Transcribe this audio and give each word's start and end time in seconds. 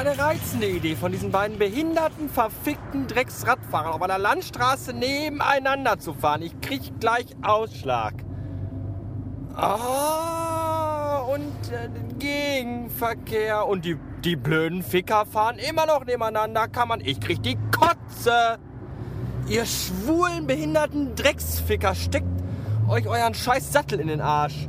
eine 0.00 0.18
reizende 0.18 0.66
Idee 0.66 0.96
von 0.96 1.12
diesen 1.12 1.30
beiden 1.30 1.58
behinderten, 1.58 2.30
verfickten 2.30 3.06
Drecksradfahrern 3.06 3.92
auf 3.92 4.00
einer 4.00 4.18
Landstraße 4.18 4.94
nebeneinander 4.94 5.98
zu 5.98 6.14
fahren. 6.14 6.40
Ich 6.40 6.58
krieg 6.62 6.98
gleich 7.00 7.26
Ausschlag. 7.42 8.14
Ah, 9.54 11.18
und 11.18 11.70
äh, 11.70 11.90
Gegenverkehr. 12.18 13.66
Und 13.66 13.84
die, 13.84 13.98
die 14.24 14.36
blöden 14.36 14.82
Ficker 14.82 15.26
fahren 15.26 15.58
immer 15.58 15.84
noch 15.84 16.06
nebeneinander. 16.06 16.66
Kann 16.68 16.88
man. 16.88 17.02
Ich 17.02 17.20
krieg 17.20 17.42
die 17.42 17.58
Kotze. 17.70 18.58
Ihr 19.48 19.66
schwulen, 19.66 20.46
behinderten 20.46 21.14
Drecksficker, 21.14 21.94
steckt 21.94 22.26
euch 22.88 23.06
euren 23.06 23.34
scheiß 23.34 23.70
Sattel 23.70 24.00
in 24.00 24.06
den 24.06 24.22
Arsch. 24.22 24.66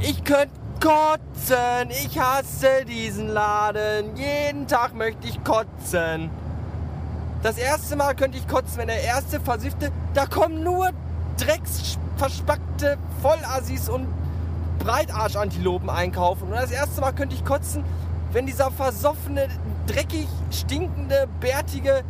Ich 0.00 0.22
könnte 0.24 0.65
kotzen. 0.80 1.90
Ich 1.90 2.18
hasse 2.18 2.84
diesen 2.86 3.28
Laden. 3.28 4.16
Jeden 4.16 4.66
Tag 4.66 4.94
möchte 4.94 5.26
ich 5.28 5.42
kotzen. 5.44 6.30
Das 7.42 7.58
erste 7.58 7.96
Mal 7.96 8.14
könnte 8.14 8.38
ich 8.38 8.48
kotzen, 8.48 8.78
wenn 8.78 8.88
der 8.88 9.02
erste 9.02 9.40
versiffte, 9.40 9.92
da 10.14 10.26
kommen 10.26 10.64
nur 10.64 10.90
drecksverspackte 11.38 12.96
Vollassis 13.22 13.88
und 13.88 14.06
Breitarschantilopen 14.78 15.90
einkaufen. 15.90 16.48
Und 16.48 16.54
das 16.54 16.70
erste 16.70 17.00
Mal 17.00 17.12
könnte 17.12 17.34
ich 17.34 17.44
kotzen, 17.44 17.84
wenn 18.32 18.46
dieser 18.46 18.70
versoffene, 18.70 19.48
dreckig 19.86 20.28
stinkende, 20.50 21.28
bärtige 21.40 22.02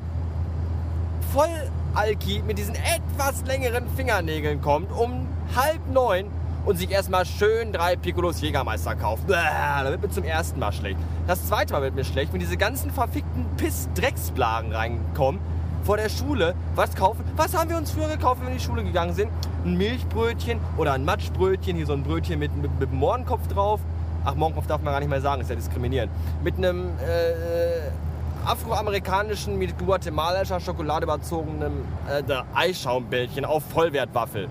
Vollalki 1.32 2.42
mit 2.46 2.58
diesen 2.58 2.74
etwas 2.74 3.44
längeren 3.46 3.88
Fingernägeln 3.96 4.60
kommt, 4.60 4.90
um 4.92 5.26
halb 5.54 5.80
neun 5.92 6.30
und 6.66 6.76
sich 6.76 6.90
erstmal 6.90 7.24
schön 7.24 7.72
drei 7.72 7.96
Piccolos 7.96 8.40
Jägermeister 8.40 8.96
kauft. 8.96 9.22
Da 9.28 9.88
wird 9.88 10.02
mir 10.02 10.10
zum 10.10 10.24
ersten 10.24 10.58
Mal 10.58 10.72
schlecht. 10.72 10.98
Das 11.26 11.46
zweite 11.46 11.72
Mal 11.72 11.80
wird 11.80 11.94
mir 11.94 12.04
schlecht, 12.04 12.32
wenn 12.32 12.40
diese 12.40 12.56
ganzen 12.56 12.90
verfickten 12.90 13.46
Piss-Drecksblagen 13.56 14.72
reinkommen 14.72 15.40
vor 15.84 15.96
der 15.96 16.08
Schule. 16.08 16.54
Was 16.74 16.94
kaufen? 16.94 17.24
Was 17.36 17.56
haben 17.56 17.70
wir 17.70 17.76
uns 17.76 17.92
früher 17.92 18.08
gekauft, 18.08 18.40
wenn 18.40 18.48
wir 18.48 18.52
in 18.52 18.58
die 18.58 18.64
Schule 18.64 18.82
gegangen 18.82 19.14
sind? 19.14 19.30
Ein 19.64 19.78
Milchbrötchen 19.78 20.58
oder 20.76 20.92
ein 20.92 21.04
Matschbrötchen, 21.04 21.76
hier 21.76 21.86
so 21.86 21.92
ein 21.92 22.02
Brötchen 22.02 22.40
mit, 22.40 22.54
mit, 22.56 22.80
mit 22.80 22.92
Mohrenkopf 22.92 23.46
drauf. 23.46 23.80
Ach, 24.24 24.34
Mohrenkopf 24.34 24.66
darf 24.66 24.82
man 24.82 24.92
gar 24.92 25.00
nicht 25.00 25.08
mehr 25.08 25.20
sagen, 25.20 25.40
ist 25.42 25.48
ja 25.50 25.56
diskriminierend. 25.56 26.10
Mit 26.42 26.56
einem 26.56 26.88
äh, 26.98 27.90
afroamerikanischen, 28.44 29.56
mit 29.56 29.78
guatemalischer 29.78 30.58
Schokolade 30.58 31.04
überzogenen 31.04 31.84
äh, 32.08 32.22
Eischaumbällchen 32.54 33.44
auf 33.44 33.62
Vollwertwaffel. 33.72 34.48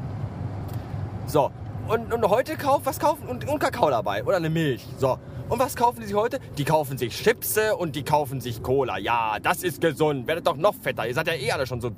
So, 1.27 1.51
und, 1.87 2.13
und 2.13 2.29
heute 2.29 2.55
kaufen, 2.57 2.85
was 2.85 2.99
kaufen? 2.99 3.27
Und, 3.27 3.47
und 3.47 3.59
Kakao 3.59 3.89
dabei 3.89 4.23
oder 4.23 4.37
eine 4.37 4.49
Milch. 4.49 4.85
So. 4.97 5.17
Und 5.47 5.59
was 5.59 5.75
kaufen 5.75 5.99
die 6.01 6.07
sich 6.07 6.15
heute? 6.15 6.39
Die 6.57 6.63
kaufen 6.63 6.97
sich 6.97 7.15
Chipse 7.15 7.75
und 7.75 7.95
die 7.95 8.03
kaufen 8.03 8.41
sich 8.41 8.63
Cola. 8.63 8.97
Ja, 8.97 9.37
das 9.41 9.61
ist 9.61 9.79
gesund. 9.79 10.25
Werdet 10.25 10.47
doch 10.47 10.57
noch 10.57 10.73
fetter. 10.73 11.07
Ihr 11.07 11.13
seid 11.13 11.27
ja 11.27 11.33
eh 11.33 11.51
alle 11.51 11.67
schon 11.67 11.81
so 11.81 11.91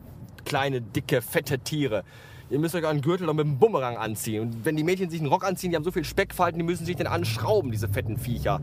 kleine, 0.44 0.82
dicke, 0.82 1.22
fette 1.22 1.60
Tiere. 1.60 2.04
Ihr 2.50 2.60
müsst 2.60 2.76
euch 2.76 2.86
einen 2.86 3.02
Gürtel 3.02 3.28
noch 3.28 3.34
mit 3.34 3.46
einem 3.46 3.58
Bumerang 3.60 3.98
anziehen. 3.98 4.42
Und 4.42 4.66
wenn 4.66 4.76
die 4.76 4.84
Mädchen 4.84 5.10
sich 5.10 5.20
einen 5.20 5.30
Rock 5.30 5.46
anziehen, 5.46 5.72
die 5.72 5.78
haben 5.78 5.84
so 5.84 5.92
viel 5.92 6.04
Speckfalten, 6.04 6.60
die 6.60 6.66
müssen 6.66 6.86
sich 6.86 6.96
den 6.96 7.08
anschrauben, 7.08 7.72
diese 7.72 7.88
fetten 7.88 8.18
Viecher. 8.18 8.62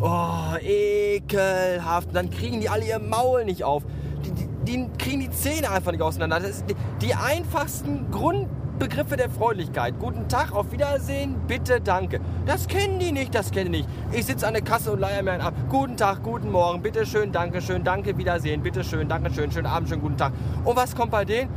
Oh, 0.00 0.56
ekelhaft. 0.60 2.08
Und 2.08 2.14
dann 2.14 2.30
kriegen 2.30 2.60
die 2.60 2.68
alle 2.68 2.84
ihr 2.84 2.98
Maul 2.98 3.44
nicht 3.44 3.62
auf. 3.62 3.84
Die, 4.24 4.32
die, 4.32 4.48
die 4.64 4.88
kriegen 4.98 5.20
die 5.20 5.30
Zähne 5.30 5.70
einfach 5.70 5.92
nicht 5.92 6.02
auseinander. 6.02 6.40
Das 6.40 6.50
ist 6.50 6.64
die, 6.70 6.74
die 7.00 7.14
einfachsten 7.14 8.10
Grund 8.10 8.43
Begriffe 8.78 9.16
der 9.16 9.30
Freundlichkeit. 9.30 9.94
Guten 10.00 10.28
Tag, 10.28 10.52
auf 10.52 10.72
Wiedersehen, 10.72 11.36
bitte, 11.46 11.80
danke. 11.80 12.20
Das 12.44 12.66
kennen 12.66 12.98
die 12.98 13.12
nicht, 13.12 13.34
das 13.34 13.50
kennen 13.50 13.72
die 13.72 13.78
nicht. 13.78 13.88
Ich 14.12 14.26
sitze 14.26 14.46
an 14.46 14.54
der 14.54 14.62
Kasse 14.62 14.92
und 14.92 15.00
leihe 15.00 15.22
mir 15.22 15.32
einen 15.32 15.42
ab. 15.42 15.54
Guten 15.68 15.96
Tag, 15.96 16.22
guten 16.22 16.50
Morgen, 16.50 16.82
bitte 16.82 17.06
schön, 17.06 17.30
danke 17.30 17.62
schön, 17.62 17.84
danke, 17.84 18.16
Wiedersehen, 18.18 18.62
bitte 18.62 18.82
schön, 18.82 19.08
danke 19.08 19.32
schön, 19.32 19.50
schönen 19.52 19.66
Abend, 19.66 19.88
schönen 19.88 20.02
guten 20.02 20.16
Tag. 20.16 20.32
Und 20.64 20.76
was 20.76 20.94
kommt 20.94 21.12
bei 21.12 21.24
denen? 21.24 21.50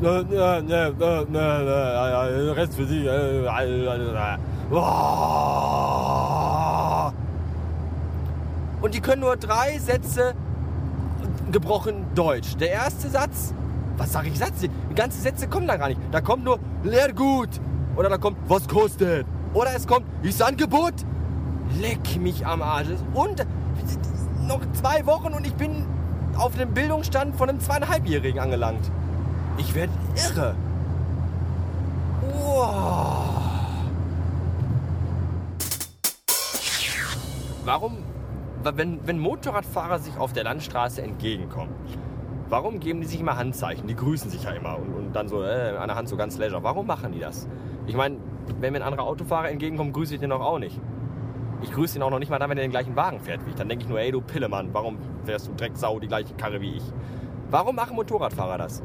Ne, 0.00 0.24
ne, 0.28 0.62
ne, 1.30 2.52
Rest 2.54 2.74
für 2.74 2.84
Sie. 2.84 3.08
Und 8.82 8.94
die 8.94 9.00
können 9.00 9.22
nur 9.22 9.36
drei 9.36 9.78
Sätze 9.78 10.34
gebrochen 11.50 12.04
Deutsch. 12.14 12.56
Der 12.56 12.70
erste 12.72 13.08
Satz, 13.08 13.54
was 13.96 14.12
sage 14.12 14.28
ich 14.28 14.38
Satz? 14.38 14.60
Die 14.60 14.94
ganzen 14.94 15.22
Sätze 15.22 15.48
kommen 15.48 15.66
da 15.66 15.76
gar 15.76 15.88
nicht. 15.88 16.00
Da 16.12 16.20
kommt 16.20 16.44
nur 16.44 16.58
leer 16.82 17.12
gut. 17.12 17.48
Oder 17.96 18.08
da 18.08 18.18
kommt, 18.18 18.36
was 18.48 18.68
kostet? 18.68 19.26
Oder 19.54 19.74
es 19.74 19.86
kommt, 19.86 20.06
ist 20.22 20.42
Angebot? 20.42 20.94
Leck 21.80 22.20
mich 22.20 22.46
am 22.46 22.62
Arsch. 22.62 22.88
Und 23.14 23.46
noch 24.46 24.60
zwei 24.72 25.04
Wochen 25.06 25.32
und 25.32 25.46
ich 25.46 25.54
bin 25.54 25.86
auf 26.36 26.56
dem 26.56 26.74
Bildungsstand 26.74 27.36
von 27.36 27.48
einem 27.48 27.60
zweieinhalbjährigen 27.60 28.40
angelangt. 28.40 28.90
Ich 29.58 29.74
werde 29.74 29.92
irre. 30.14 30.54
Wow. 32.34 33.46
Warum, 37.64 37.96
wenn, 38.62 39.04
wenn 39.06 39.18
Motorradfahrer 39.18 39.98
sich 39.98 40.16
auf 40.18 40.32
der 40.32 40.44
Landstraße 40.44 41.02
entgegenkommen, 41.02 41.74
Warum 42.48 42.78
geben 42.78 43.00
die 43.00 43.06
sich 43.06 43.20
immer 43.20 43.36
Handzeichen? 43.36 43.88
Die 43.88 43.96
grüßen 43.96 44.30
sich 44.30 44.44
ja 44.44 44.50
immer 44.50 44.78
und, 44.78 44.94
und 44.94 45.12
dann 45.16 45.28
so 45.28 45.42
äh, 45.42 45.76
an 45.76 45.88
der 45.88 45.96
Hand 45.96 46.08
so 46.08 46.16
ganz 46.16 46.38
leisure. 46.38 46.62
Warum 46.62 46.86
machen 46.86 47.12
die 47.12 47.18
das? 47.18 47.48
Ich 47.86 47.96
meine, 47.96 48.18
wenn 48.60 48.72
mir 48.72 48.78
ein 48.78 48.86
anderer 48.86 49.06
Autofahrer 49.06 49.50
entgegenkommt, 49.50 49.92
grüße 49.92 50.14
ich 50.14 50.20
den 50.20 50.30
doch 50.30 50.40
auch 50.40 50.58
nicht. 50.58 50.80
Ich 51.62 51.72
grüße 51.72 51.98
ihn 51.98 52.02
auch 52.02 52.10
noch 52.10 52.18
nicht 52.18 52.30
mal 52.30 52.38
dann, 52.38 52.50
wenn 52.50 52.58
er 52.58 52.64
den 52.64 52.70
gleichen 52.70 52.94
Wagen 52.94 53.18
fährt 53.18 53.44
wie 53.44 53.50
ich. 53.50 53.56
Dann 53.56 53.68
denke 53.68 53.84
ich 53.84 53.88
nur, 53.88 53.98
ey 53.98 54.12
du 54.12 54.20
Pillemann, 54.20 54.68
warum 54.72 54.98
fährst 55.24 55.48
du 55.48 55.54
Drecksau 55.54 55.98
die 55.98 56.06
gleiche 56.06 56.34
Karre 56.34 56.60
wie 56.60 56.74
ich? 56.74 56.82
Warum 57.50 57.74
machen 57.76 57.96
Motorradfahrer 57.96 58.58
das? 58.58 58.82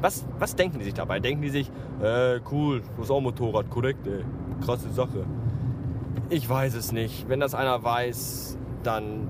Was, 0.00 0.24
was 0.38 0.56
denken 0.56 0.78
die 0.78 0.84
sich 0.84 0.94
dabei? 0.94 1.20
Denken 1.20 1.42
die 1.42 1.50
sich, 1.50 1.70
äh, 2.02 2.40
cool, 2.50 2.82
du 2.96 3.02
hast 3.02 3.10
auch 3.10 3.20
Motorrad, 3.20 3.70
korrekt, 3.70 4.06
ey. 4.06 4.24
Krasse 4.64 4.90
Sache. 4.90 5.24
Ich 6.30 6.48
weiß 6.48 6.74
es 6.74 6.92
nicht. 6.92 7.28
Wenn 7.28 7.40
das 7.40 7.54
einer 7.54 7.82
weiß, 7.82 8.58
dann 8.82 9.28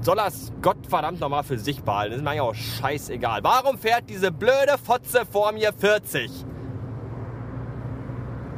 soll 0.00 0.16
das 0.16 0.52
Gottverdammt 0.62 1.20
nochmal 1.20 1.42
für 1.42 1.58
sich 1.58 1.82
behalten. 1.82 2.12
Das 2.12 2.18
ist 2.18 2.24
mir 2.24 2.30
eigentlich 2.30 2.40
auch 2.42 2.54
scheißegal. 2.54 3.42
Warum 3.42 3.78
fährt 3.78 4.08
diese 4.08 4.30
blöde 4.30 4.76
Fotze 4.82 5.26
vor 5.30 5.52
mir 5.52 5.72
40? 5.72 6.30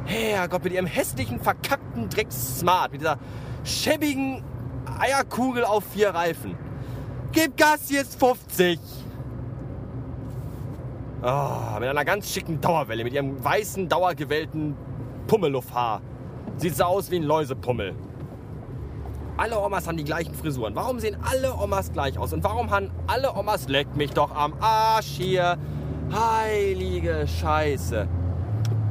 Herrgott, 0.05 0.63
mit 0.63 0.73
ihrem 0.73 0.85
hässlichen, 0.85 1.39
verkackten 1.39 2.09
Drecks-Smart, 2.09 2.91
mit 2.91 3.01
dieser 3.01 3.17
schäbigen 3.63 4.43
Eierkugel 4.99 5.63
auf 5.63 5.83
vier 5.85 6.09
Reifen. 6.09 6.57
Gib 7.31 7.55
Gas, 7.55 7.89
jetzt 7.89 8.19
50. 8.19 8.79
Oh, 11.23 11.79
mit 11.79 11.87
einer 11.87 12.03
ganz 12.03 12.31
schicken 12.31 12.59
Dauerwelle, 12.59 13.03
mit 13.03 13.13
ihrem 13.13 13.43
weißen, 13.43 13.87
dauergewellten 13.87 14.75
Pummeluffhaar. 15.27 16.01
Sieht 16.57 16.75
so 16.75 16.83
aus 16.83 17.11
wie 17.11 17.17
ein 17.17 17.23
Läusepummel. 17.23 17.95
Alle 19.41 19.59
Omas 19.59 19.87
haben 19.87 19.97
die 19.97 20.03
gleichen 20.03 20.35
Frisuren. 20.35 20.75
Warum 20.75 20.99
sehen 20.99 21.17
alle 21.27 21.55
Omas 21.55 21.91
gleich 21.91 22.15
aus? 22.15 22.31
Und 22.31 22.43
warum 22.43 22.69
haben 22.69 22.91
alle 23.07 23.35
Omas, 23.35 23.67
leckt 23.67 23.97
mich 23.97 24.11
doch 24.11 24.35
am 24.35 24.53
Arsch 24.61 25.07
hier, 25.07 25.57
heilige 26.13 27.25
Scheiße. 27.27 28.07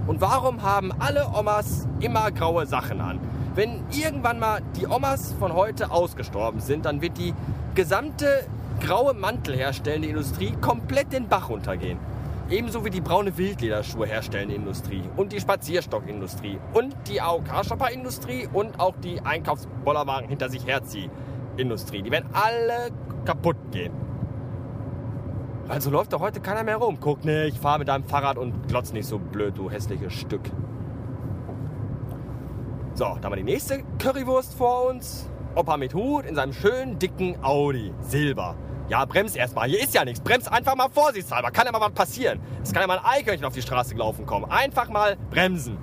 Und 0.09 0.21
warum 0.21 0.61
haben 0.63 0.91
alle 0.99 1.29
Omas 1.29 1.87
immer 2.01 2.33
graue 2.33 2.67
Sachen 2.67 3.01
an? 3.01 3.21
Wenn 3.55 3.85
irgendwann 3.93 4.41
mal 4.41 4.61
die 4.75 4.89
Omas 4.89 5.37
von 5.39 5.55
heute 5.55 5.93
ausgestorben 5.93 6.59
sind, 6.59 6.85
dann 6.85 7.01
wird 7.01 7.17
die 7.17 7.33
gesamte 7.77 8.45
graue 8.81 9.15
Mantel 9.15 9.57
herstellende 9.57 10.09
Industrie 10.09 10.53
komplett 10.61 11.13
den 11.13 11.29
Bach 11.29 11.49
runtergehen. 11.49 12.01
Ebenso 12.51 12.85
wie 12.85 12.91
die 12.91 13.01
braune 13.01 13.39
Wildlederschuhe 13.39 14.07
herstellende 14.07 14.57
Industrie 14.57 15.05
und 15.17 15.33
die 15.33 15.39
Spazierstockindustrie 15.39 16.59
und 16.75 16.97
die 17.07 17.21
AOK-Shopper-Industrie 17.21 18.49
und 18.53 18.81
auch 18.81 18.97
die 18.97 19.21
Einkaufsbollerwagen 19.21 20.29
hinter 20.29 20.49
sich 20.49 20.67
herzieh-Industrie. 20.67 22.03
Die 22.03 22.11
werden 22.11 22.29
alle 22.33 22.91
kaputt 23.25 23.57
gehen. 23.71 23.93
Also 25.69 25.91
läuft 25.91 26.13
doch 26.13 26.19
heute 26.19 26.41
keiner 26.41 26.65
mehr 26.65 26.79
rum. 26.79 26.99
Guck 27.01 27.25
nicht, 27.25 27.57
fahr 27.57 27.79
mit 27.79 27.87
deinem 27.87 28.03
Fahrrad 28.03 28.37
und 28.37 28.67
glotz 28.67 28.93
nicht 28.93 29.07
so 29.07 29.21
blöd, 29.21 29.57
du 29.57 29.71
hässliches 29.71 30.13
Stück. 30.13 30.51
So, 32.95 33.05
da 33.05 33.23
haben 33.23 33.31
wir 33.31 33.37
die 33.37 33.45
nächste 33.45 33.85
Currywurst 34.01 34.55
vor 34.55 34.89
uns. 34.89 35.31
Opa 35.55 35.77
mit 35.77 35.95
Hut 35.95 36.27
in 36.27 36.35
seinem 36.35 36.53
schönen 36.53 36.99
dicken 36.99 37.37
Audi. 37.45 37.95
Silber. 38.01 38.57
Ja, 38.91 39.05
brems 39.05 39.37
erstmal. 39.37 39.69
Hier 39.69 39.85
ist 39.85 39.95
ja 39.95 40.05
nichts. 40.05 40.21
Brems 40.21 40.49
einfach 40.49 40.75
mal 40.75 40.89
vorsichtshalber. 40.91 41.53
Kann 41.53 41.65
ja 41.65 41.71
mal 41.71 41.81
was 41.81 41.93
passieren. 41.93 42.41
Es 42.61 42.73
kann 42.73 42.83
ja 42.83 42.89
mal 42.89 42.99
ein 42.99 43.05
Eichhörnchen 43.05 43.47
auf 43.47 43.55
die 43.55 43.63
Straße 43.63 43.95
gelaufen 43.95 44.27
kommen. 44.27 44.51
Einfach 44.51 44.89
mal 44.89 45.17
bremsen. 45.31 45.79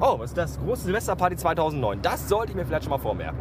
Oh, 0.00 0.18
was 0.18 0.30
ist 0.30 0.36
das? 0.36 0.58
Große 0.58 0.82
Silvesterparty 0.82 1.36
2009. 1.36 2.02
Das 2.02 2.28
sollte 2.28 2.50
ich 2.50 2.56
mir 2.56 2.66
vielleicht 2.66 2.82
schon 2.82 2.90
mal 2.90 2.98
vormerken. 2.98 3.38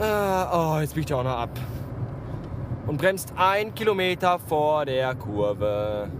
Ah, 0.00 0.74
oh, 0.74 0.80
jetzt 0.80 0.96
biegt 0.96 1.08
er 1.10 1.18
auch 1.18 1.24
noch 1.24 1.38
ab. 1.38 1.50
Und 2.88 2.96
bremst 2.96 3.32
ein 3.36 3.72
Kilometer 3.72 4.40
vor 4.40 4.86
der 4.86 5.14
Kurve. 5.14 6.10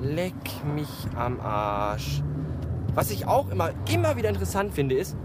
Leck 0.00 0.64
mich 0.76 1.08
am 1.16 1.40
Arsch. 1.40 2.22
Was 2.94 3.10
ich 3.10 3.26
auch 3.26 3.50
immer, 3.50 3.70
immer 3.92 4.16
wieder 4.16 4.28
interessant 4.28 4.72
finde, 4.74 4.94
ist, 4.94 5.16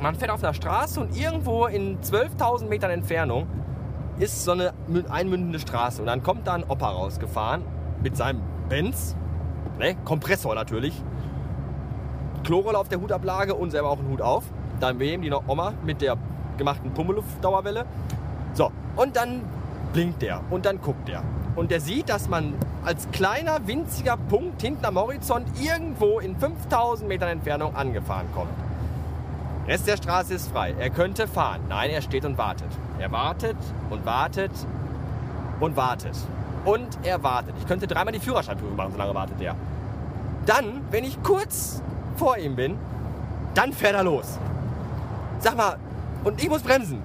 man 0.00 0.14
fährt 0.14 0.30
auf 0.30 0.40
der 0.40 0.52
Straße 0.52 1.00
und 1.00 1.16
irgendwo 1.16 1.66
in 1.66 2.00
12.000 2.00 2.68
Metern 2.68 2.90
Entfernung 2.90 3.46
ist 4.18 4.44
so 4.44 4.52
eine 4.52 4.72
einmündende 5.10 5.58
Straße. 5.58 6.00
Und 6.00 6.06
dann 6.06 6.22
kommt 6.22 6.46
da 6.46 6.54
ein 6.54 6.64
Opa 6.64 6.88
rausgefahren 6.90 7.62
mit 8.02 8.16
seinem 8.16 8.40
Benz, 8.68 9.16
ne, 9.78 9.94
Kompressor 10.04 10.54
natürlich, 10.54 11.02
Chlorrolle 12.44 12.78
auf 12.78 12.88
der 12.88 13.00
Hutablage 13.00 13.54
und 13.54 13.70
selber 13.70 13.90
auch 13.90 13.98
einen 13.98 14.10
Hut 14.10 14.22
auf. 14.22 14.44
Dann 14.80 14.98
wem 14.98 15.22
die 15.22 15.32
Oma 15.32 15.72
mit 15.84 16.00
der 16.02 16.16
gemachten 16.58 16.92
Pummeluft-Dauerwelle. 16.92 17.84
So, 18.54 18.70
und 18.96 19.16
dann 19.16 19.42
blinkt 19.92 20.22
der 20.22 20.40
und 20.50 20.66
dann 20.66 20.80
guckt 20.80 21.08
der. 21.08 21.22
Und 21.56 21.70
der 21.70 21.80
sieht, 21.80 22.08
dass 22.10 22.28
man 22.28 22.54
als 22.84 23.10
kleiner, 23.10 23.66
winziger 23.66 24.16
Punkt 24.16 24.60
hinten 24.60 24.84
am 24.84 24.96
Horizont 24.96 25.46
irgendwo 25.58 26.20
in 26.20 26.36
5000 26.36 27.08
Metern 27.08 27.30
Entfernung 27.30 27.74
angefahren 27.74 28.26
kommt. 28.34 28.50
Rest 29.66 29.86
der 29.88 29.96
Straße 29.96 30.34
ist 30.34 30.48
frei. 30.52 30.74
Er 30.78 30.90
könnte 30.90 31.26
fahren. 31.26 31.62
Nein, 31.68 31.90
er 31.90 32.00
steht 32.00 32.24
und 32.24 32.38
wartet. 32.38 32.68
Er 32.98 33.10
wartet 33.10 33.56
und 33.90 34.06
wartet 34.06 34.52
und 35.58 35.76
wartet. 35.76 36.16
Und 36.64 36.98
er 37.02 37.22
wartet. 37.22 37.54
Ich 37.58 37.66
könnte 37.66 37.86
dreimal 37.86 38.12
die 38.12 38.20
Führerscheinprüfung 38.20 38.76
machen, 38.76 38.92
solange 38.92 39.14
wartet 39.14 39.40
er. 39.40 39.56
Dann, 40.46 40.82
wenn 40.90 41.04
ich 41.04 41.20
kurz 41.22 41.82
vor 42.16 42.38
ihm 42.38 42.54
bin, 42.54 42.78
dann 43.54 43.72
fährt 43.72 43.94
er 43.94 44.04
los. 44.04 44.38
Sag 45.40 45.56
mal, 45.56 45.76
und 46.22 46.40
ich 46.42 46.48
muss 46.48 46.62
bremsen. 46.62 47.02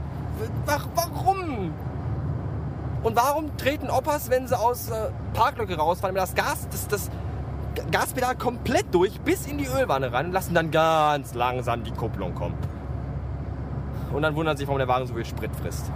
Warum? 0.65 1.73
Und 3.03 3.15
warum 3.15 3.57
treten 3.57 3.89
Opas, 3.89 4.29
wenn 4.29 4.47
sie 4.47 4.57
aus 4.57 4.89
äh, 4.89 5.09
Parklücke 5.33 5.75
rausfahren, 5.75 6.15
das 6.15 6.35
Gas, 6.35 6.67
das, 6.69 6.87
das 6.87 7.09
Gaspedal 7.91 8.35
komplett 8.35 8.93
durch 8.93 9.19
bis 9.21 9.47
in 9.47 9.57
die 9.57 9.67
Ölwanne 9.67 10.11
rein 10.11 10.27
und 10.27 10.31
lassen 10.33 10.53
dann 10.53 10.71
ganz 10.71 11.33
langsam 11.33 11.83
die 11.83 11.91
Kupplung 11.91 12.35
kommen? 12.35 12.57
Und 14.13 14.23
dann 14.23 14.35
wundern 14.35 14.57
sich, 14.57 14.67
warum 14.67 14.79
der 14.79 14.87
Wagen 14.87 15.07
so 15.07 15.13
viel 15.13 15.25
Sprit 15.25 15.55
frisst. 15.55 15.91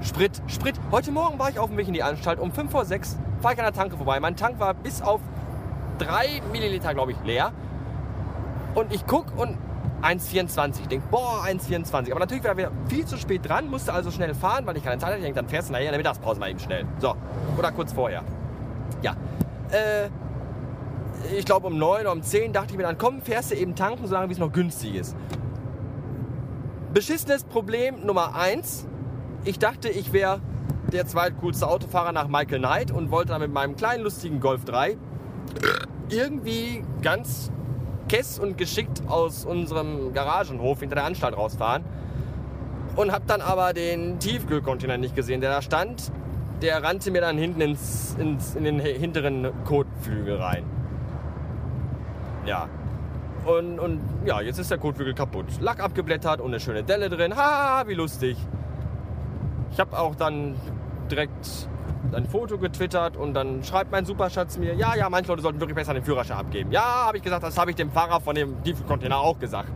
Sprit, 0.00 0.42
Sprit. 0.46 0.78
Heute 0.90 1.10
Morgen 1.10 1.38
war 1.38 1.48
ich 1.48 1.58
auf 1.58 1.70
dem 1.70 1.78
Weg 1.78 1.88
in 1.88 1.94
die 1.94 2.02
Anstalt. 2.02 2.38
Um 2.38 2.52
5 2.52 2.70
vor 2.70 2.84
6 2.84 3.16
fahre 3.40 3.54
ich 3.54 3.60
an 3.60 3.64
der 3.64 3.72
Tanke 3.72 3.96
vorbei. 3.96 4.20
Mein 4.20 4.36
Tank 4.36 4.60
war 4.60 4.74
bis 4.74 5.00
auf 5.00 5.20
3 5.98 6.42
Milliliter, 6.52 6.92
glaube 6.92 7.12
ich, 7.12 7.18
leer. 7.24 7.52
Und 8.74 8.92
ich 8.92 9.06
gucke 9.06 9.32
und 9.40 9.56
1,24. 10.02 10.80
Ich 10.82 10.88
denke, 10.88 11.06
boah, 11.10 11.44
1,24. 11.46 12.10
Aber 12.10 12.20
natürlich 12.20 12.44
war 12.44 12.58
er 12.58 12.70
viel 12.88 13.06
zu 13.06 13.16
spät 13.16 13.48
dran, 13.48 13.70
musste 13.70 13.94
also 13.94 14.10
schnell 14.10 14.34
fahren, 14.34 14.66
weil 14.66 14.76
ich 14.76 14.84
keine 14.84 14.98
Zeit 14.98 15.08
hatte. 15.08 15.18
Ich 15.18 15.24
denke, 15.24 15.40
dann 15.40 15.48
fährst 15.48 15.70
du 15.70 15.72
nachher 15.72 15.86
in 15.86 15.92
der 15.92 15.98
Mittagspause 15.98 16.38
mal 16.38 16.50
eben 16.50 16.58
schnell. 16.58 16.84
So, 16.98 17.14
oder 17.56 17.72
kurz 17.72 17.92
vorher. 17.92 18.22
Ja. 19.00 19.12
Äh, 19.70 20.10
ich 21.36 21.44
glaube 21.44 21.66
um 21.66 21.78
9 21.78 22.02
oder 22.02 22.12
um 22.12 22.22
10 22.22 22.52
dachte 22.52 22.72
ich 22.72 22.76
mir 22.76 22.84
dann, 22.84 22.98
komm, 22.98 23.22
fährst 23.22 23.50
du 23.50 23.56
eben 23.56 23.74
tanken, 23.74 24.06
solange 24.06 24.28
wie 24.28 24.32
es 24.32 24.38
noch 24.38 24.52
günstig 24.52 24.94
ist. 24.94 25.16
Beschissenes 26.92 27.44
Problem 27.44 28.04
Nummer 28.04 28.34
1. 28.36 28.86
Ich 29.44 29.58
dachte, 29.58 29.88
ich 29.88 30.12
wäre 30.12 30.40
der 30.92 31.06
zweitcoolste 31.06 31.68
Autofahrer 31.68 32.12
nach 32.12 32.28
Michael 32.28 32.58
Knight 32.58 32.90
und 32.90 33.10
wollte 33.10 33.30
dann 33.30 33.40
mit 33.40 33.52
meinem 33.52 33.76
kleinen 33.76 34.04
lustigen 34.04 34.40
Golf 34.40 34.64
3 34.64 34.96
irgendwie 36.08 36.84
ganz 37.02 37.50
kess 38.08 38.38
und 38.38 38.58
geschickt 38.58 39.02
aus 39.08 39.44
unserem 39.44 40.12
Garagenhof 40.12 40.80
hinter 40.80 40.96
der 40.96 41.04
Anstalt 41.04 41.36
rausfahren. 41.36 41.84
Und 42.96 43.10
habe 43.10 43.24
dann 43.26 43.40
aber 43.40 43.72
den 43.72 44.20
Tiefkühlcontainer 44.20 44.98
nicht 44.98 45.16
gesehen, 45.16 45.40
der 45.40 45.50
da 45.50 45.62
stand. 45.62 46.12
Der 46.62 46.82
rannte 46.82 47.10
mir 47.10 47.20
dann 47.20 47.36
hinten 47.36 47.60
ins, 47.60 48.14
ins, 48.18 48.54
in 48.54 48.62
den 48.62 48.78
hinteren 48.78 49.48
Kotflügel 49.64 50.36
rein. 50.36 50.64
Ja. 52.46 52.68
Und, 53.44 53.78
und 53.78 54.00
ja, 54.24 54.40
jetzt 54.40 54.58
ist 54.58 54.70
der 54.70 54.78
Kotflügel 54.78 55.14
kaputt. 55.14 55.46
Lack 55.60 55.80
abgeblättert 55.80 56.40
und 56.40 56.48
eine 56.48 56.60
schöne 56.60 56.82
Delle 56.82 57.10
drin. 57.10 57.36
Ha, 57.36 57.84
wie 57.86 57.94
lustig. 57.94 58.38
Ich 59.70 59.80
habe 59.80 59.98
auch 59.98 60.14
dann 60.14 60.54
direkt 61.10 61.68
ein 62.12 62.26
Foto 62.26 62.58
getwittert 62.58 63.16
und 63.16 63.34
dann 63.34 63.62
schreibt 63.64 63.90
mein 63.90 64.04
Superschatz 64.04 64.56
mir, 64.56 64.74
ja, 64.74 64.94
ja, 64.94 65.10
manche 65.10 65.30
Leute 65.30 65.42
sollten 65.42 65.60
wirklich 65.60 65.74
besser 65.74 65.94
den 65.94 66.04
Führerschein 66.04 66.38
abgeben. 66.38 66.70
Ja, 66.70 67.06
habe 67.06 67.16
ich 67.16 67.22
gesagt, 67.22 67.42
das 67.42 67.58
habe 67.58 67.70
ich 67.70 67.76
dem 67.76 67.90
Fahrer 67.90 68.20
von 68.20 68.34
dem 68.34 68.62
Tiefencontainer 68.62 69.18
auch 69.18 69.38
gesagt. 69.38 69.70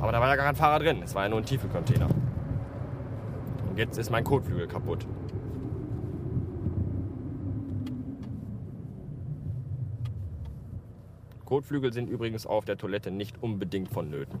Aber 0.00 0.12
da 0.12 0.20
war 0.20 0.28
ja 0.28 0.36
gar 0.36 0.46
kein 0.46 0.56
Fahrer 0.56 0.78
drin, 0.78 1.02
es 1.02 1.14
war 1.14 1.24
ja 1.24 1.28
nur 1.28 1.38
ein 1.38 1.44
Tiefencontainer. 1.44 2.06
Und 3.68 3.78
jetzt 3.78 3.98
ist 3.98 4.10
mein 4.10 4.24
Kotflügel 4.24 4.68
kaputt. 4.68 5.06
Kotflügel 11.48 11.94
sind 11.94 12.10
übrigens 12.10 12.46
auf 12.46 12.66
der 12.66 12.76
Toilette 12.76 13.10
nicht 13.10 13.42
unbedingt 13.42 13.88
vonnöten. 13.90 14.38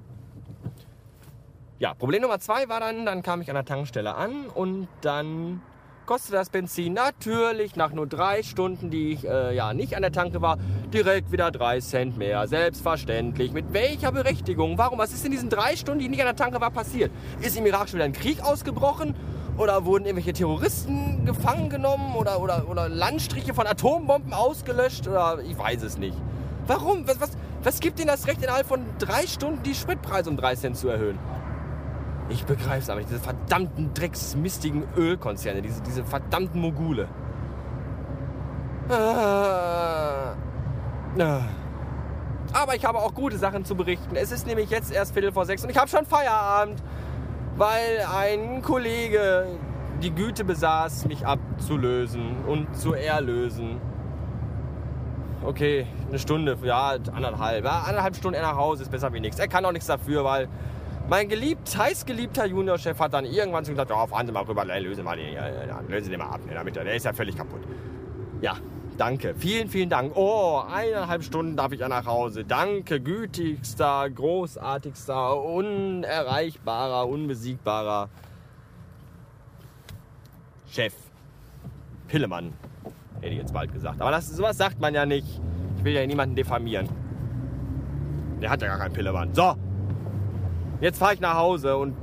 Ja, 1.78 1.94
Problem 1.94 2.20
Nummer 2.20 2.38
zwei 2.38 2.68
war 2.68 2.80
dann, 2.80 3.06
dann 3.06 3.22
kam 3.22 3.40
ich 3.40 3.48
an 3.48 3.54
der 3.54 3.64
Tankstelle 3.64 4.14
an 4.14 4.44
und 4.54 4.88
dann 5.00 5.62
kostet 6.04 6.34
das 6.34 6.50
Benzin 6.50 6.92
natürlich 6.92 7.76
nach 7.76 7.92
nur 7.92 8.06
drei 8.06 8.42
Stunden, 8.42 8.90
die 8.90 9.12
ich 9.12 9.26
äh, 9.26 9.56
ja 9.56 9.72
nicht 9.72 9.96
an 9.96 10.02
der 10.02 10.12
Tanke 10.12 10.42
war, 10.42 10.58
direkt 10.92 11.32
wieder 11.32 11.50
drei 11.50 11.80
Cent 11.80 12.18
mehr. 12.18 12.46
Selbstverständlich. 12.46 13.52
Mit 13.52 13.72
welcher 13.72 14.12
Berechtigung? 14.12 14.76
Warum? 14.76 14.98
Was 14.98 15.14
ist 15.14 15.24
in 15.24 15.30
diesen 15.30 15.48
drei 15.48 15.76
Stunden, 15.76 16.00
die 16.00 16.04
ich 16.04 16.10
nicht 16.10 16.20
an 16.20 16.26
der 16.26 16.36
Tanke 16.36 16.60
war, 16.60 16.70
passiert? 16.70 17.10
Ist 17.40 17.56
im 17.56 17.64
Irak 17.64 17.88
schon 17.88 18.00
wieder 18.00 18.04
ein 18.04 18.12
Krieg 18.12 18.42
ausgebrochen? 18.42 19.14
Oder 19.56 19.86
wurden 19.86 20.04
irgendwelche 20.04 20.34
Terroristen 20.34 21.24
gefangen 21.24 21.70
genommen? 21.70 22.14
Oder, 22.16 22.42
oder, 22.42 22.68
oder 22.68 22.90
Landstriche 22.90 23.54
von 23.54 23.66
Atombomben 23.66 24.34
ausgelöscht? 24.34 25.08
Oder 25.08 25.38
ich 25.40 25.56
weiß 25.56 25.82
es 25.84 25.96
nicht. 25.96 26.18
Warum? 26.68 27.08
Was, 27.08 27.20
was, 27.20 27.30
was 27.64 27.80
gibt 27.80 27.98
Ihnen 27.98 28.08
das 28.08 28.26
Recht, 28.26 28.42
innerhalb 28.42 28.66
von 28.66 28.84
drei 28.98 29.26
Stunden 29.26 29.62
die 29.62 29.74
Spritpreise 29.74 30.30
um 30.30 30.36
drei 30.36 30.54
Cent 30.54 30.76
zu 30.76 30.88
erhöhen? 30.88 31.18
Ich 32.28 32.44
begreife 32.44 32.80
es 32.80 32.90
aber 32.90 33.00
nicht. 33.00 33.10
Diese 33.10 33.20
verdammten 33.20 33.94
drecksmistigen 33.94 34.84
Ölkonzerne, 34.96 35.62
diese, 35.62 35.82
diese 35.82 36.04
verdammten 36.04 36.60
Mogule. 36.60 37.08
Ah. 38.90 40.34
Ah. 41.18 41.40
Aber 42.52 42.74
ich 42.74 42.84
habe 42.84 42.98
auch 42.98 43.14
gute 43.14 43.38
Sachen 43.38 43.64
zu 43.64 43.74
berichten. 43.74 44.14
Es 44.14 44.30
ist 44.30 44.46
nämlich 44.46 44.70
jetzt 44.70 44.92
erst 44.92 45.14
Viertel 45.14 45.32
vor 45.32 45.46
sechs 45.46 45.64
und 45.64 45.70
ich 45.70 45.78
habe 45.78 45.88
schon 45.88 46.04
Feierabend, 46.04 46.82
weil 47.56 48.06
ein 48.14 48.62
Kollege 48.62 49.46
die 50.02 50.14
Güte 50.14 50.44
besaß, 50.44 51.06
mich 51.06 51.26
abzulösen 51.26 52.44
und 52.46 52.76
zu 52.76 52.92
erlösen. 52.92 53.80
Okay, 55.44 55.86
eine 56.08 56.18
Stunde, 56.18 56.56
ja, 56.62 56.96
anderthalb. 57.12 57.64
Ja, 57.64 57.82
anderthalb 57.86 58.16
Stunden 58.16 58.40
nach 58.40 58.56
Hause 58.56 58.82
ist 58.82 58.90
besser 58.90 59.12
wie 59.12 59.20
nichts. 59.20 59.38
Er 59.38 59.48
kann 59.48 59.64
auch 59.64 59.72
nichts 59.72 59.86
dafür, 59.86 60.24
weil 60.24 60.48
mein 61.08 61.28
geliebt, 61.28 61.76
heißgeliebter 61.76 62.46
Juniorchef 62.46 62.98
hat 62.98 63.14
dann 63.14 63.24
irgendwann 63.24 63.64
so 63.64 63.72
gesagt, 63.72 63.90
oh, 63.90 64.06
fahren 64.06 64.26
Sie 64.26 64.32
mal 64.32 64.42
rüber, 64.42 64.64
lösen, 64.64 65.04
mal 65.04 65.16
den, 65.16 65.34
lösen 65.88 66.04
Sie 66.04 66.10
den 66.10 66.20
mal 66.20 66.26
ab, 66.26 66.40
ne, 66.46 66.54
damit, 66.54 66.76
der 66.76 66.94
ist 66.94 67.04
ja 67.04 67.12
völlig 67.12 67.36
kaputt. 67.36 67.62
Ja, 68.42 68.56
danke, 68.98 69.34
vielen, 69.34 69.68
vielen 69.68 69.88
Dank. 69.88 70.14
Oh, 70.16 70.62
eineinhalb 70.70 71.24
Stunden 71.24 71.56
darf 71.56 71.72
ich 71.72 71.80
ja 71.80 71.88
nach 71.88 72.04
Hause. 72.04 72.44
Danke, 72.44 73.00
gütigster, 73.00 74.08
großartigster, 74.10 75.42
unerreichbarer, 75.42 77.08
unbesiegbarer 77.08 78.10
Chef. 80.70 80.92
Pillemann, 82.06 82.52
hätte 83.20 83.32
ich 83.32 83.38
jetzt 83.38 83.54
bald 83.54 83.72
gesagt. 83.72 84.00
Aber 84.02 84.10
das, 84.10 84.28
sowas 84.28 84.58
sagt 84.58 84.78
man 84.80 84.94
ja 84.94 85.06
nicht. 85.06 85.40
Ich 85.78 85.84
will 85.84 85.94
ja 85.94 86.06
niemanden 86.06 86.34
diffamieren. 86.34 86.88
Der 88.42 88.50
hat 88.50 88.62
ja 88.62 88.68
gar 88.68 88.78
keinen 88.78 88.92
Pillemann. 88.92 89.34
So, 89.34 89.54
Jetzt 90.80 90.98
fahre 90.98 91.14
ich 91.14 91.20
nach 91.20 91.34
Hause 91.34 91.76
und 91.76 91.96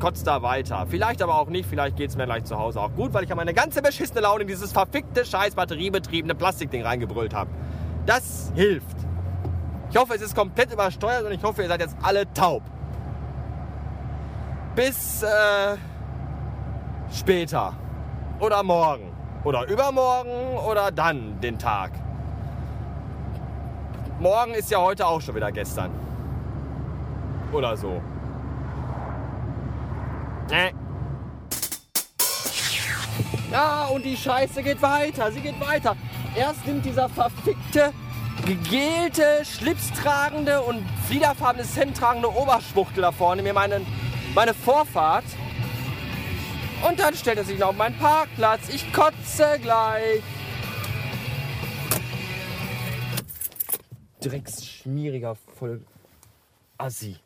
kotze 0.00 0.24
da 0.24 0.42
weiter. 0.42 0.86
Vielleicht 0.86 1.22
aber 1.22 1.40
auch 1.40 1.48
nicht, 1.48 1.66
vielleicht 1.66 1.96
geht 1.96 2.10
es 2.10 2.16
mir 2.16 2.26
gleich 2.26 2.44
zu 2.44 2.58
Hause 2.58 2.80
auch 2.80 2.92
gut, 2.94 3.14
weil 3.14 3.22
ich 3.24 3.30
ja 3.30 3.34
meine 3.34 3.54
ganze 3.54 3.80
beschissene 3.80 4.20
Laune 4.20 4.42
in 4.42 4.48
dieses 4.48 4.72
verfickte, 4.72 5.24
scheiß 5.24 5.54
batteriebetriebene 5.54 6.34
Plastikding 6.34 6.82
reingebrüllt 6.82 7.34
habe. 7.34 7.50
Das 8.04 8.52
hilft. 8.54 8.96
Ich 9.90 9.96
hoffe, 9.96 10.14
es 10.14 10.20
ist 10.20 10.36
komplett 10.36 10.72
übersteuert 10.72 11.24
und 11.24 11.32
ich 11.32 11.42
hoffe, 11.42 11.62
ihr 11.62 11.68
seid 11.68 11.80
jetzt 11.80 11.96
alle 12.02 12.30
taub. 12.34 12.62
Bis 14.74 15.22
äh, 15.22 15.76
später. 17.10 17.72
Oder 18.40 18.62
morgen. 18.62 19.10
Oder 19.44 19.66
übermorgen 19.68 20.58
oder 20.68 20.90
dann 20.90 21.40
den 21.40 21.58
Tag. 21.58 21.92
Morgen 24.18 24.54
ist 24.54 24.70
ja 24.70 24.78
heute 24.78 25.06
auch 25.06 25.20
schon 25.20 25.34
wieder 25.34 25.52
gestern. 25.52 25.90
Oder 27.52 27.76
so. 27.76 28.00
Äh. 30.50 30.72
Ja, 33.50 33.86
und 33.86 34.04
die 34.04 34.16
Scheiße 34.16 34.62
geht 34.62 34.80
weiter. 34.80 35.30
Sie 35.32 35.40
geht 35.40 35.60
weiter. 35.60 35.96
Erst 36.34 36.66
nimmt 36.66 36.86
dieser 36.86 37.10
verfickte, 37.10 37.92
gegelte, 38.46 39.44
schlipstragende 39.44 40.62
und 40.62 40.82
fliederfarbene 41.08 41.66
Hemd 41.66 41.96
tragende 41.96 42.34
Oberschwuchtel 42.34 43.02
da 43.02 43.12
vorne 43.12 43.42
mir 43.42 43.52
meine, 43.52 43.82
meine 44.34 44.54
Vorfahrt. 44.54 45.24
Und 46.88 46.98
dann 46.98 47.14
stellt 47.14 47.36
er 47.36 47.44
sich 47.44 47.58
noch 47.58 47.68
auf 47.68 47.76
meinen 47.76 47.98
Parkplatz. 47.98 48.68
Ich 48.68 48.92
kotze 48.94 49.58
gleich. 49.60 50.22
Drecksschmieriger 54.28 55.36
voll 55.54 55.80
Assi. 56.78 57.16